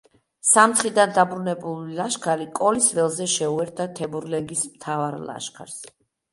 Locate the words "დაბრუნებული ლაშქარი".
1.17-2.49